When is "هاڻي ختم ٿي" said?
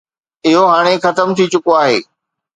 0.73-1.45